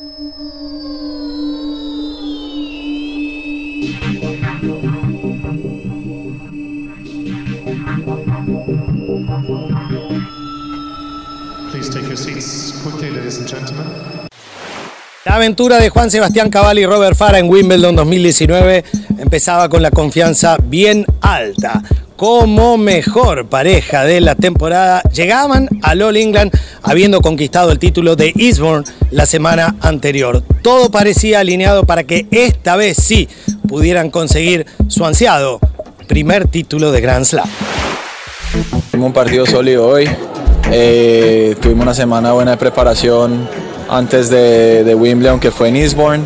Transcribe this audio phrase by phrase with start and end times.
[0.00, 0.06] La
[15.34, 18.84] aventura de Juan Sebastián Cabal y Robert Farah en Wimbledon 2019
[19.18, 21.82] empezaba con la confianza bien alta.
[22.14, 28.32] Como mejor pareja de la temporada, llegaban al All England habiendo conquistado el título de
[28.36, 30.42] Eastbourne la semana anterior.
[30.62, 33.28] Todo parecía alineado para que esta vez sí
[33.68, 35.60] pudieran conseguir su ansiado
[36.08, 37.48] primer título de Grand Slam.
[38.90, 40.08] Tuvimos un partido sólido hoy.
[40.72, 43.48] Eh, tuvimos una semana buena de preparación
[43.88, 46.24] antes de, Wimbledon, que fue en Eastbourne.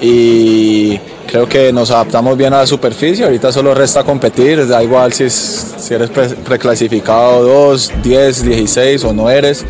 [0.00, 3.24] Y creo que nos adaptamos bien a la superficie.
[3.24, 4.66] Ahorita solo resta competir.
[4.66, 6.10] Da igual si, si eres
[6.46, 9.64] reclasificado 2, 10, 16 o no eres.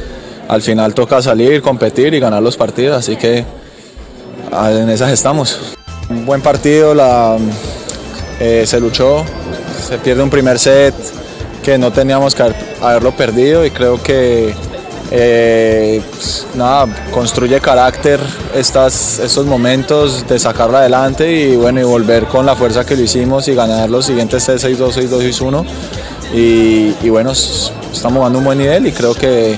[0.48, 2.96] Al final toca salir, competir y ganar los partidos.
[2.96, 3.44] Así que
[4.52, 5.74] ah, en esas estamos.
[6.10, 6.94] Un buen partido,
[8.40, 9.24] eh, se luchó.
[9.86, 10.94] Se pierde un primer set
[11.62, 14.54] que no teníamos que haberlo perdido y creo que
[15.10, 18.20] eh, pues, nada, construye carácter
[18.54, 23.48] estos momentos de sacarlo adelante y bueno y volver con la fuerza que lo hicimos
[23.48, 25.64] y ganar los siguientes 6-2, 6-2, 6-1
[26.34, 29.56] y, y bueno, estamos jugando un buen nivel y creo que,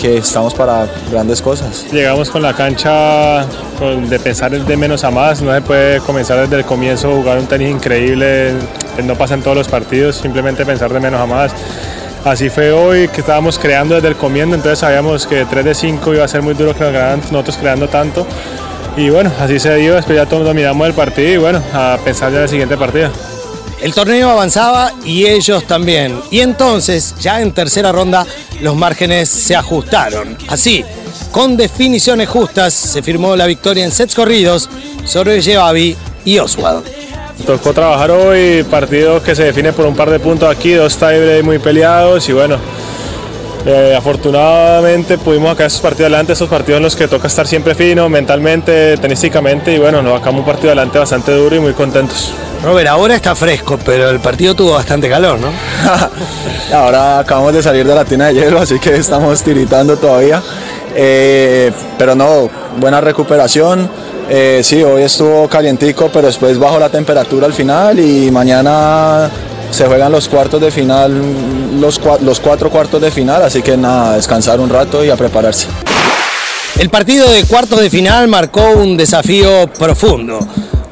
[0.00, 1.86] que estamos para grandes cosas.
[1.92, 3.44] Llegamos con la cancha
[4.08, 7.46] de pensar de menos a más, no se puede comenzar desde el comienzo jugar un
[7.46, 8.54] tenis increíble,
[9.04, 11.52] no pasa en todos los partidos, simplemente pensar de menos a más.
[12.24, 16.14] Así fue hoy que estábamos creando desde el comienzo, entonces sabíamos que 3 de 5
[16.14, 18.26] iba a ser muy duro que nos ganaran nosotros creando tanto.
[18.96, 22.30] Y bueno, así se dio, después ya todos dominamos el partido y bueno, a pensar
[22.30, 23.10] ya en el siguiente partido.
[23.82, 26.20] El torneo avanzaba y ellos también.
[26.30, 28.26] Y entonces, ya en tercera ronda,
[28.60, 30.36] los márgenes se ajustaron.
[30.48, 30.84] Así,
[31.30, 34.68] con definiciones justas, se firmó la victoria en sets corridos
[35.04, 36.84] sobre Jebabi y Oswald.
[37.46, 41.42] Tocó trabajar hoy, partido que se define por un par de puntos aquí, dos tiebreaks
[41.42, 42.58] muy peleados y bueno,
[43.64, 47.74] eh, afortunadamente pudimos sacar esos partidos adelante, esos partidos en los que toca estar siempre
[47.74, 52.34] fino, mentalmente, tenísticamente y bueno, nos sacamos un partido adelante bastante duro y muy contentos.
[52.62, 55.48] Robert, ahora está fresco, pero el partido tuvo bastante calor, ¿no?
[56.76, 60.42] ahora acabamos de salir de la tina de hielo, así que estamos tiritando todavía.
[60.94, 63.88] Eh, pero no, buena recuperación.
[64.28, 69.30] Eh, sí, hoy estuvo calientico, pero después bajó la temperatura al final y mañana
[69.70, 71.12] se juegan los cuartos de final,
[71.80, 75.66] los, los cuatro cuartos de final, así que nada, descansar un rato y a prepararse.
[76.78, 80.46] El partido de cuartos de final marcó un desafío profundo.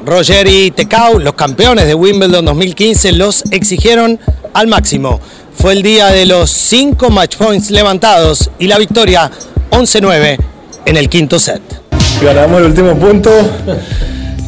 [0.09, 4.19] Roger y Tecau, los campeones de Wimbledon 2015, los exigieron
[4.55, 5.21] al máximo.
[5.55, 9.31] Fue el día de los cinco match points levantados y la victoria
[9.71, 10.39] 11-9
[10.87, 11.79] en el quinto set
[12.23, 13.31] ganamos el último punto.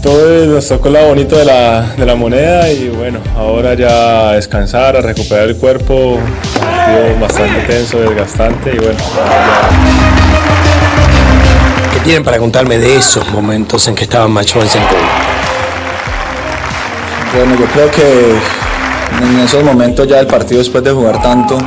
[0.03, 4.32] Todo nos tocó la bonito de la, de la moneda y bueno, ahora ya a
[4.32, 6.19] descansar, a recuperar el cuerpo.
[6.59, 8.98] Partido bastante tenso, desgastante y bueno.
[11.92, 15.29] ¿Qué tienen para contarme de esos momentos en que estaban Match en
[17.34, 18.34] Bueno, yo creo que
[19.24, 21.58] en esos momentos ya el partido después de jugar tanto,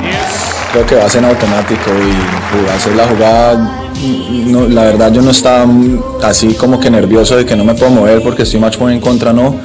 [0.72, 3.84] creo que va a ser automático y hacer la jugada
[4.70, 5.66] la verdad yo no estaba
[6.24, 9.02] así como que nervioso de que no me puedo mover porque estoy match point en
[9.02, 9.60] contra, no.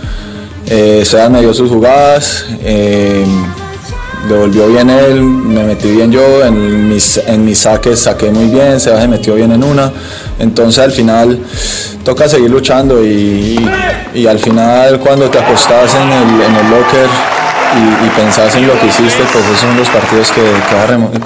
[0.66, 3.24] Eh, me dio sus jugadas, eh,
[4.28, 8.78] devolvió bien él, me metí bien yo, en mis, en mis saques saqué muy bien,
[8.78, 9.90] se metió bien en una.
[10.38, 11.38] Entonces al final
[12.04, 13.58] toca seguir luchando y,
[14.28, 17.08] al final cuando te acostás en el, en el locker
[17.76, 20.40] y, pensás en lo que hiciste, pues esos son los partidos que,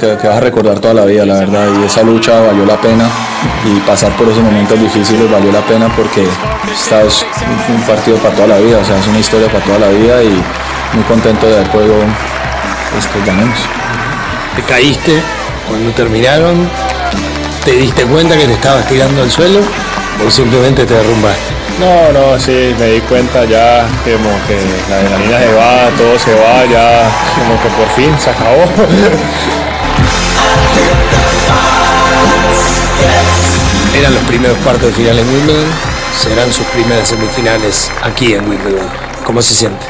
[0.01, 1.67] que, vas a, recordar toda la vida, la verdad.
[1.81, 3.09] Y esa lucha valió la pena
[3.65, 6.27] y pasar por esos momentos difíciles valió la pena porque
[6.73, 7.25] esta es
[7.69, 10.23] un partido para toda la vida, o sea, es una historia para toda la vida
[10.23, 10.43] y
[10.95, 11.95] muy contento de haber podido
[12.93, 13.59] pues, que ganemos.
[14.57, 15.23] Te caíste
[15.69, 16.69] cuando terminaron,
[17.65, 19.61] te diste cuenta que te estabas tirando al suelo
[20.25, 21.53] o simplemente te derrumbaste.
[21.81, 24.61] No, no, sí, me di cuenta ya que como que
[24.91, 28.65] la adrenalina se va, todo se va, ya como que por fin se acabó.
[33.99, 35.71] Eran los primeros cuartos de final en Wimbledon,
[36.19, 38.87] serán sus primeras semifinales aquí en Wimbledon.
[39.25, 39.87] ¿Cómo se siente?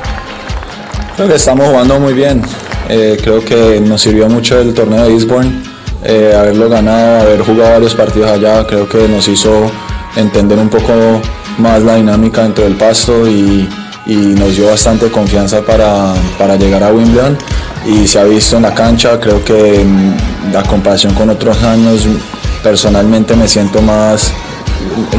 [1.16, 2.42] Creo que estamos jugando muy bien.
[2.88, 5.62] Eh, creo que nos sirvió mucho el torneo de Eastbourne,
[6.04, 9.70] eh, haberlo ganado, haber jugado varios partidos allá, creo que nos hizo
[10.16, 10.92] entender un poco
[11.58, 13.68] más la dinámica dentro del pasto y,
[14.04, 16.14] nos dio bastante confianza para,
[16.56, 17.38] llegar a Wimbledon.
[17.86, 19.84] Y se ha visto en la cancha, creo que
[20.52, 22.02] la comparación con otros años
[22.62, 24.32] personalmente me siento más,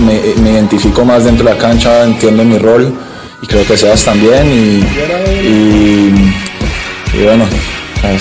[0.06, 2.94] me, me, identifico más dentro de la cancha, entiendo mi rol
[3.44, 4.80] y creo que Sebas también y,
[5.45, 6.33] y,
[7.13, 7.45] y bueno,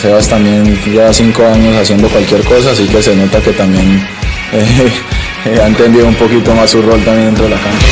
[0.01, 4.07] Sebas también lleva cinco años haciendo cualquier cosa, así que se nota que también
[4.53, 7.87] eh, ha entendido un poquito más su rol también dentro de la cancha.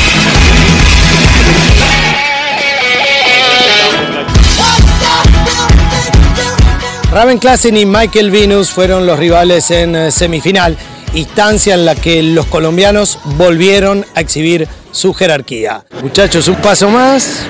[7.11, 10.77] Raven Klassen y Michael Venus fueron los rivales en eh, semifinal,
[11.13, 15.83] instancia en la que los colombianos volvieron a exhibir su jerarquía.
[16.01, 17.45] Muchachos, un paso más.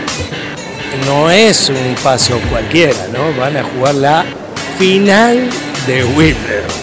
[1.05, 3.33] No es un paso cualquiera, ¿no?
[3.39, 4.25] Van a jugar la
[4.77, 5.49] final
[5.88, 6.81] de Wimbledon.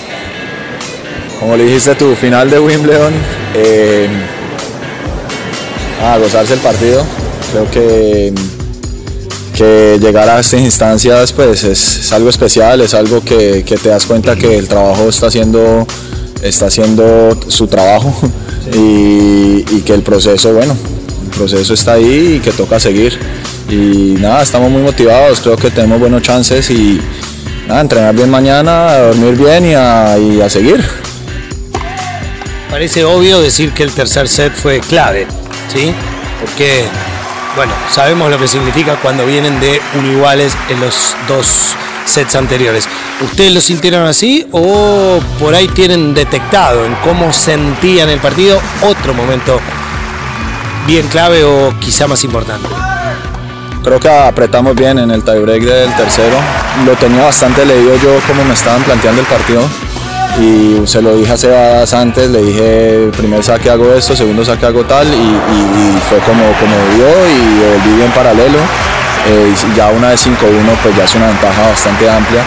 [1.40, 3.12] Como le dijiste tu final de Wimbledon,
[3.54, 4.08] eh,
[6.02, 7.04] a gozarse el partido.
[7.52, 8.32] Creo que
[9.58, 14.36] que llegar a estas instancias pues es, algo especial, es algo que, te das cuenta
[14.36, 15.84] que el trabajo está haciendo,
[16.42, 18.14] está haciendo su trabajo
[18.72, 20.76] y, que el proceso, bueno,
[21.24, 23.18] el proceso está ahí y que toca seguir.
[23.68, 27.00] Y nada, estamos muy motivados, creo que tenemos buenos chances y
[27.68, 30.82] entrenar bien mañana, a dormir bien y a, y a seguir.
[32.70, 35.26] Parece obvio decir que el tercer set fue clave,
[35.72, 35.92] ¿sí?
[36.40, 36.84] Porque
[37.56, 39.80] bueno, sabemos lo que significa cuando vienen de
[40.12, 41.74] iguales en los dos
[42.06, 42.88] sets anteriores.
[43.20, 49.12] ¿Ustedes lo sintieron así o por ahí tienen detectado en cómo sentían el partido otro
[49.12, 49.60] momento
[50.86, 52.68] bien clave o quizá más importante?
[53.82, 56.36] Creo que apretamos bien en el tiebreak del tercero.
[56.84, 59.62] Lo tenía bastante leído yo cómo me estaban planteando el partido
[60.40, 64.66] y se lo dije a Sebas antes, le dije primer saque hago esto, segundo saque
[64.66, 68.58] hago tal y, fue como, como vio y volví en paralelo.
[69.28, 70.30] Eh, ya una de 5-1
[70.82, 72.44] pues ya es una ventaja bastante amplia.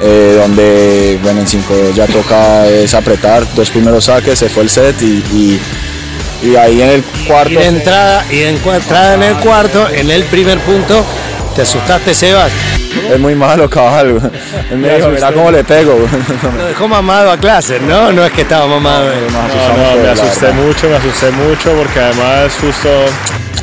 [0.00, 4.70] Eh, donde bueno, en 5 ya toca es apretar dos primeros saques, se fue el
[4.70, 5.60] set y, y,
[6.56, 7.52] ahí en el cuarto.
[7.52, 11.04] Y de entrada, y de entrada en el cuarto, en el primer punto,
[11.54, 12.52] ¿te asustaste Sebas?
[13.12, 14.30] Es muy malo, cabal.
[14.70, 15.98] Él me dijo, mira cómo le pego.
[16.56, 18.12] Lo dejó mamado a clase, ¿no?
[18.12, 19.06] No es que estaba mamado.
[19.06, 22.88] No, me asusté mucho, me asusté mucho porque además justo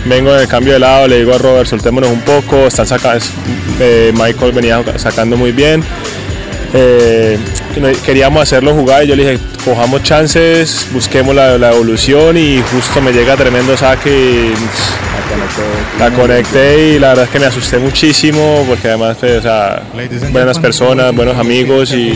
[0.06, 3.24] vengo en el cambio de lado, le digo a Robert, soltémonos un poco, están sacando,
[3.80, 5.83] eh, Michael venía sacando muy bien.
[6.74, 7.38] Eh,
[8.06, 13.02] queríamos hacerlo jugar y yo le dije, cojamos chances, busquemos la, la evolución y justo
[13.02, 14.54] me llega tremendo saque y
[16.00, 19.84] la conecté y la verdad es que me asusté muchísimo porque además, pues, o sea,
[20.32, 22.14] buenas personas, buenos amigos y...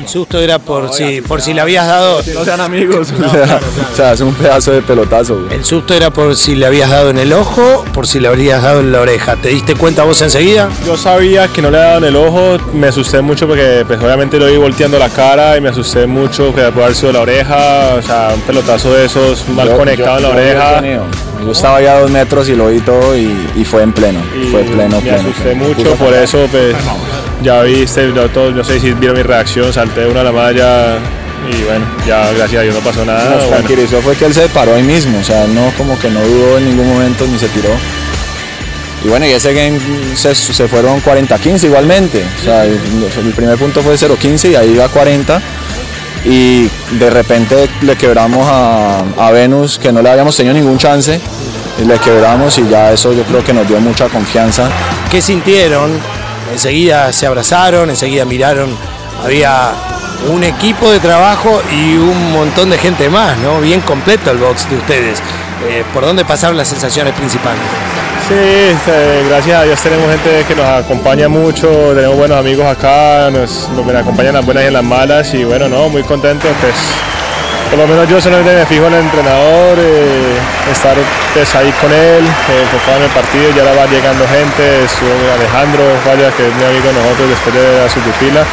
[0.00, 2.22] El susto era por si, por si le habías dado...
[2.32, 3.12] No sean amigos,
[3.92, 5.46] o, sea, es un pedazo de pelotazo.
[5.50, 8.62] El susto era por si le habías dado en el ojo, por si le habrías
[8.62, 9.36] dado en la oreja.
[9.36, 10.70] ¿Te diste cuenta vos enseguida?
[10.86, 14.00] Yo sabía que no le había dado en el ojo, me asusté mucho porque pues,
[14.00, 17.20] obviamente lo vi volteando la cara y me asusté mucho que puede haber sido la
[17.20, 20.82] oreja, o sea, un pelotazo de esos mal conectado en la oreja.
[21.44, 24.20] Yo estaba ya a dos metros y lo vi todo y, fue en pleno.
[24.50, 26.74] fue pleno, me asusté mucho, por eso pues
[27.42, 30.98] ya viste, yo, no sé si vieron mi reacción, salté una a la malla
[31.48, 33.36] y bueno, ya gracias a Dios no pasó nada.
[33.36, 36.20] Nos tranquilizó fue que él se paró ahí mismo, o sea, no como que no
[36.20, 37.70] dudó en ningún momento ni se tiró.
[39.02, 39.78] Y bueno, y ese game
[40.14, 40.34] se,
[40.68, 42.22] fueron 40-15 igualmente.
[42.40, 42.78] O sea, el,
[43.34, 45.40] primer punto fue 0-15 y ahí iba 40
[46.26, 51.18] y de repente le quebramos a, Venus, que no le habíamos tenido ningún chance,
[51.80, 54.68] y le quebramos y ya eso yo creo que nos dio mucha confianza.
[55.10, 55.98] ¿Qué sintieron?
[56.52, 58.76] Enseguida se abrazaron, enseguida miraron,
[59.24, 59.72] había
[60.32, 63.60] un equipo de trabajo y un montón de gente más, ¿no?
[63.60, 65.22] Bien completo el box de ustedes.
[65.68, 67.60] Eh, ¿Por dónde pasaron las sensaciones principales?
[68.28, 73.28] Sí, este, gracias a Dios tenemos gente que nos acompaña mucho, tenemos buenos amigos acá,
[73.30, 76.74] nos, nos acompañan las buenas y las malas y bueno, no, muy contentos, pues
[77.70, 80.36] por lo menos yo solamente me fijo en el entrenador, eh,
[80.70, 80.96] estar
[81.32, 85.10] pues, ahí con él, eh, enfocado en el partido, ya ahora va llegando gente, estuvo
[85.34, 88.44] Alejandro vaya que es mi amigo de nosotros después de su pupila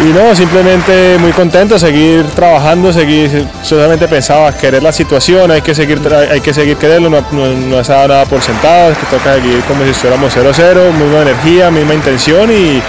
[0.00, 5.74] y no, simplemente muy contento, seguir trabajando, seguir, solamente pensaba querer la situación, hay que
[5.74, 9.60] seguir, hay que seguir quererlo, no, no, no nada por sentado, es que toca seguir
[9.64, 12.80] como si estuviéramos 0-0, misma energía, misma intención y,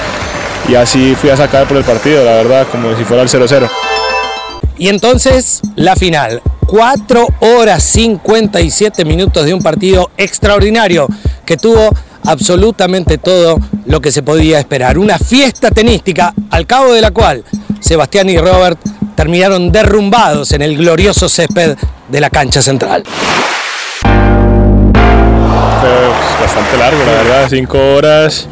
[0.72, 3.89] y así fui a sacar por el partido, la verdad, como si fuera el 0-0.
[4.80, 11.06] Y entonces la final, 4 horas 57 minutos de un partido extraordinario
[11.46, 11.90] que tuvo
[12.24, 14.98] absolutamente todo lo que se podía esperar.
[14.98, 17.44] Una fiesta tenística al cabo de la cual
[17.82, 18.80] Sebastián y Robert
[19.16, 21.76] terminaron derrumbados en el glorioso césped
[22.08, 23.04] de la cancha central.
[26.42, 28.48] bastante largo, la verdad, cinco horas,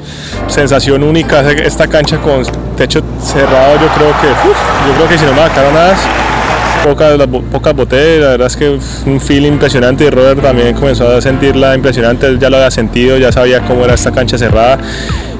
[0.47, 2.43] sensación única, esta cancha con
[2.77, 5.97] techo cerrado, yo creo que, yo creo que si no me marcaron más,
[6.83, 7.17] Pocas,
[7.51, 11.75] pocas boté, la verdad es que un feeling impresionante y Robert también comenzó a sentirla
[11.75, 14.77] impresionante, él ya lo había sentido, ya sabía cómo era esta cancha cerrada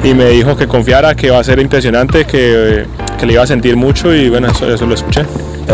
[0.03, 2.86] y me dijo que confiara, que va a ser impresionante, que,
[3.17, 5.25] que le iba a sentir mucho y bueno, eso, eso lo escuché.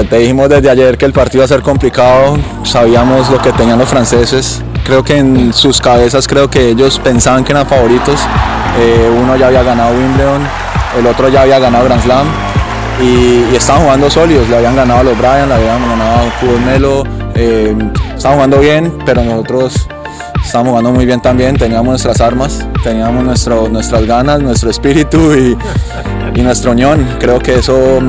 [0.09, 3.79] Te dijimos desde ayer que el partido iba a ser complicado, sabíamos lo que tenían
[3.79, 8.19] los franceses, creo que en sus cabezas creo que ellos pensaban que eran favoritos,
[8.79, 10.41] eh, uno ya había ganado Wimbledon,
[10.97, 12.27] el otro ya había ganado Grand Slam
[13.01, 16.59] y, estaban jugando sólidos, le habían ganado a los Bryan, le habían ganado a Pudor
[16.61, 17.03] Melo,
[17.35, 17.75] eh,
[18.15, 19.87] estaban jugando bien, pero nosotros
[20.43, 25.57] estábamos jugando muy bien también, teníamos nuestras armas, teníamos nuestro, nuestras ganas, nuestro espíritu y,
[26.35, 27.99] y nuestra unión, creo que eso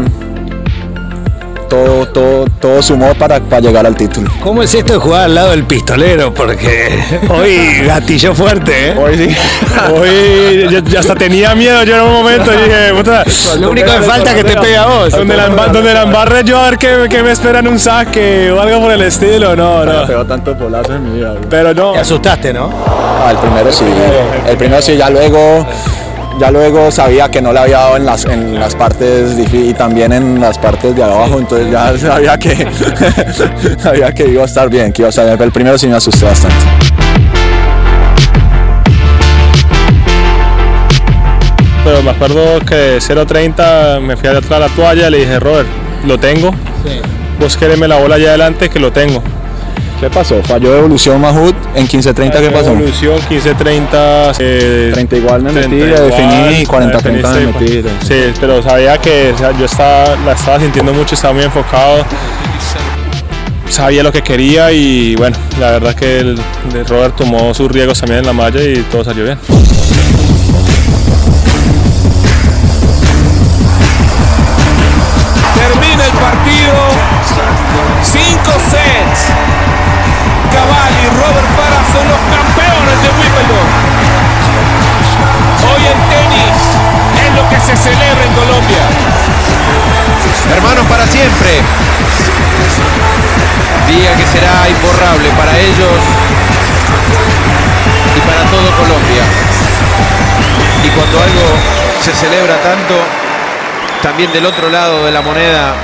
[1.68, 4.30] todo, todo, todo sumó para, para, llegar al título.
[4.42, 6.32] ¿Cómo es esto de jugar al lado del pistolero?
[6.32, 8.94] Porque hoy gatilló fuerte, ¿eh?
[8.96, 9.36] Hoy sí.
[9.94, 13.24] Hoy ya, hasta tenía miedo yo en un momento y dije, puta.
[13.58, 15.10] Lo único que falta es que te pegue a vos.
[15.10, 18.50] Donde la, donde la embarre yo a ver qué, qué, me espera en un saque
[18.50, 19.56] o algo por el estilo.
[19.56, 20.06] No, no.
[20.06, 21.34] Pegó tanto polazo en mi vida.
[21.48, 21.92] Pero no.
[21.92, 22.70] Te asustaste, ¿no?
[22.86, 23.84] Ah, el primero sí.
[24.48, 25.66] El primero sí, ya luego
[26.38, 30.12] ya luego sabía que no le había dado en las, en las partes y también
[30.12, 32.66] en las partes de abajo, entonces ya sabía que,
[33.78, 35.36] sabía que iba a estar bien, que iba a estar bien.
[35.36, 36.56] Pero el primero sí me asusté bastante.
[41.84, 45.68] Pero me acuerdo que 0.30 me fui a atrás la toalla y le dije, Robert,
[46.06, 46.50] lo tengo.
[46.84, 47.00] Sí.
[47.38, 49.22] Vos quereme la bola allá adelante que lo tengo.
[50.04, 50.42] ¿Qué pasó?
[50.42, 52.72] Falló evolución Mahut en 15-30, ¿qué pasó?
[52.72, 54.36] Evolución 15-30.
[54.38, 57.88] Eh, 30 igual me metí, definí, 40-30 me metí.
[58.06, 62.04] Sí, pero sabía que o sea, yo estaba, la estaba sintiendo mucho, estaba muy enfocado.
[63.70, 66.38] Sabía lo que quería y bueno, la verdad que el,
[66.74, 69.38] el Robert tomó sus riesgos también en la malla y todo salió bien.
[93.88, 96.00] Día que será imborrable para ellos
[98.16, 99.24] y para todo Colombia.
[100.84, 101.46] Y cuando algo
[102.02, 102.94] se celebra tanto,
[104.02, 105.74] también del otro lado de la moneda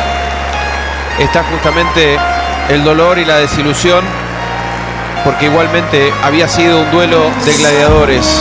[1.18, 2.18] está justamente
[2.68, 4.04] el dolor y la desilusión
[5.24, 8.40] porque igualmente había sido un duelo de gladiadores.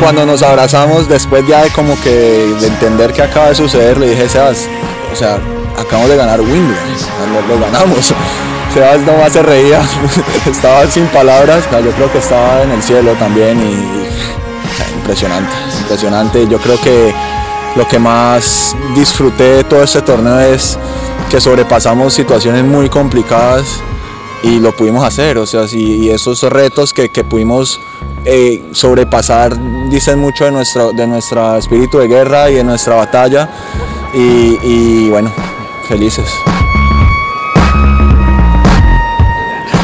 [0.00, 2.10] Cuando nos abrazamos, después ya de como que
[2.60, 4.66] de entender que acaba de suceder, le dije, Sebas,
[5.12, 5.38] o sea,
[5.78, 6.76] acabamos de ganar Wimbledon,
[7.32, 8.12] lo, lo ganamos.
[8.74, 9.80] Sebas nomás se reía,
[10.50, 16.46] estaba sin palabras, yo creo que estaba en el cielo también y, impresionante, impresionante.
[16.48, 17.14] Yo creo que
[17.74, 20.78] lo que más disfruté de todo este torneo es
[21.30, 23.80] que sobrepasamos situaciones muy complicadas
[24.42, 27.80] y lo pudimos hacer, o sea, y esos retos que, que pudimos
[28.28, 29.56] eh, sobrepasar
[29.88, 33.48] dicen mucho de nuestro, de nuestro espíritu de guerra y de nuestra batalla.
[34.12, 35.32] Y, y bueno,
[35.86, 36.28] felices.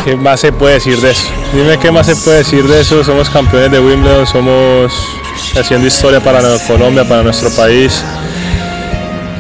[0.05, 1.29] ¿Qué más se puede decir de eso?
[1.55, 3.05] Dime qué más se puede decir de eso.
[3.05, 4.93] Somos campeones de Wimbledon, somos
[5.59, 8.03] haciendo historia para Colombia, para nuestro país.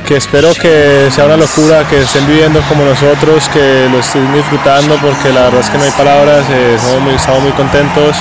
[0.06, 4.96] Que espero que sea una locura, que estén viviendo como nosotros, que lo estén disfrutando,
[5.00, 6.76] porque la verdad es que no hay palabras, eh,
[7.16, 8.16] estamos muy contentos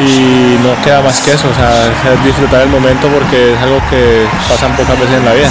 [0.00, 4.26] y no queda más que eso, o sea, disfrutar el momento porque es algo que
[4.48, 5.50] pasan pocas veces en la vida.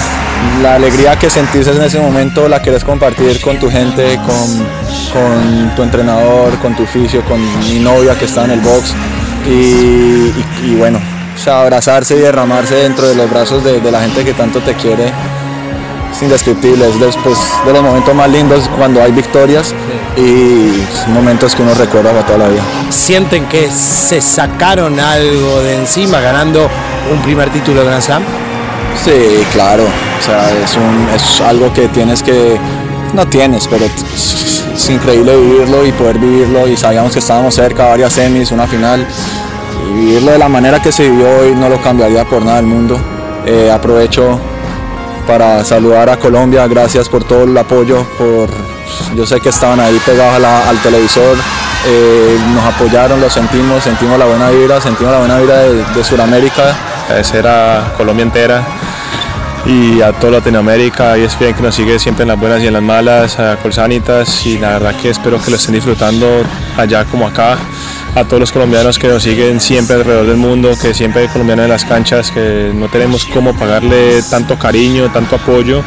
[0.62, 4.68] La alegría que sentís en ese momento la querés compartir con tu gente, con,
[5.14, 8.94] con tu entrenador, con tu oficio, con mi novia que está en el box
[9.46, 11.00] y, bueno,
[11.36, 14.74] o sea, abrazarse y derramarse dentro de los brazos de, la gente que tanto te
[14.76, 15.12] quiere
[16.14, 19.74] es indescriptible, es después de los momentos más lindos cuando hay victorias
[20.16, 22.62] y momentos que uno recuerda para toda la vida.
[22.90, 26.70] ¿Sienten que se sacaron algo de encima ganando
[27.12, 28.24] un primer título de Grand Slam?
[29.04, 32.58] Sí, claro, o sea, es, un, es algo que tienes que,
[33.14, 38.14] no tienes, pero es, increíble vivirlo y poder vivirlo y sabíamos que estábamos cerca, varias
[38.14, 39.06] semis, una final
[39.90, 42.66] y vivirlo de la manera que se vivió hoy no lo cambiaría por nada del
[42.66, 43.00] mundo.
[43.46, 44.40] Eh, aprovecho
[45.26, 48.50] para saludar a Colombia, gracias por todo el apoyo, por,
[49.16, 51.38] yo sé que estaban ahí pegados al televisor,
[51.86, 56.04] eh, nos apoyaron, lo sentimos, sentimos la buena vibra, sentimos la buena vibra de, de
[56.04, 56.64] Sudamérica.
[57.06, 58.64] Agradecer a Colombia entera
[59.66, 62.68] y a toda Latinoamérica y es bien que nos sigue siempre en las buenas y
[62.68, 66.44] en las malas, a Colsanitas y la verdad que espero que lo estén disfrutando
[66.78, 67.58] allá como acá
[68.16, 71.64] a todos los colombianos que nos siguen siempre alrededor del mundo, que siempre hay colombianos
[71.64, 75.84] en las canchas, que no tenemos cómo pagarle tanto cariño, tanto apoyo.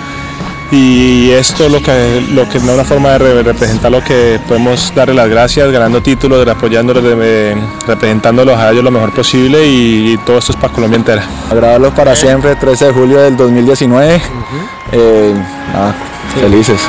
[0.73, 5.15] Y esto lo que lo que es una forma de representar lo que podemos darle
[5.15, 7.05] las gracias ganando títulos apoyándolos
[7.87, 11.25] representándolos a ellos lo mejor posible y, todo esto es para Colombia entera.
[11.53, 14.21] Agradarlos para siempre 13 de julio del 2019
[14.91, 15.35] eh,
[16.41, 16.81] felices